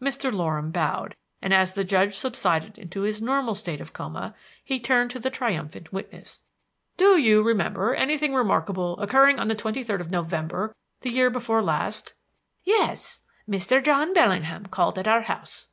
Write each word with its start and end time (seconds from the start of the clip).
Mr. 0.00 0.32
Loram 0.32 0.70
bowed, 0.70 1.14
and 1.42 1.52
as 1.52 1.74
the 1.74 1.84
Judge 1.84 2.14
subsided 2.16 2.78
into 2.78 3.02
his 3.02 3.20
normal 3.20 3.54
state 3.54 3.82
of 3.82 3.92
coma 3.92 4.34
he 4.64 4.80
turned 4.80 5.10
to 5.10 5.18
the 5.18 5.28
triumphant 5.28 5.92
witness. 5.92 6.42
"Do 6.96 7.18
you 7.18 7.42
remember 7.42 7.94
anything 7.94 8.32
remarkable 8.32 8.98
occurring 8.98 9.38
on 9.38 9.48
the 9.48 9.54
twenty 9.54 9.82
third 9.82 10.00
of 10.00 10.10
November 10.10 10.74
the 11.02 11.10
year 11.10 11.28
before 11.28 11.60
last?" 11.62 12.14
"Yes. 12.64 13.20
Mr. 13.46 13.84
John 13.84 14.14
Bellingham 14.14 14.64
called 14.64 14.98
at 14.98 15.06
our 15.06 15.20
house." 15.20 15.68